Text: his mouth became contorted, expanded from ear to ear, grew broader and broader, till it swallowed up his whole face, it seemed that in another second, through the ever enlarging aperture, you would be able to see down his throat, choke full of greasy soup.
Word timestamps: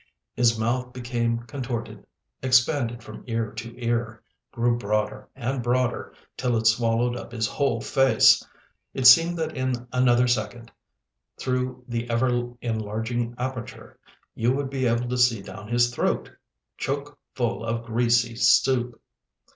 his 0.33 0.57
mouth 0.57 0.93
became 0.93 1.37
contorted, 1.41 2.03
expanded 2.41 3.03
from 3.03 3.23
ear 3.27 3.51
to 3.51 3.71
ear, 3.77 4.23
grew 4.51 4.75
broader 4.75 5.29
and 5.35 5.61
broader, 5.61 6.11
till 6.35 6.57
it 6.57 6.65
swallowed 6.65 7.15
up 7.15 7.31
his 7.31 7.45
whole 7.45 7.79
face, 7.79 8.43
it 8.95 9.05
seemed 9.05 9.37
that 9.37 9.55
in 9.55 9.87
another 9.91 10.27
second, 10.27 10.71
through 11.37 11.83
the 11.87 12.09
ever 12.09 12.49
enlarging 12.63 13.35
aperture, 13.37 13.95
you 14.33 14.51
would 14.51 14.71
be 14.71 14.87
able 14.87 15.07
to 15.07 15.19
see 15.19 15.39
down 15.39 15.67
his 15.67 15.93
throat, 15.93 16.31
choke 16.79 17.19
full 17.35 17.63
of 17.63 17.83
greasy 17.85 18.35
soup. 18.35 18.99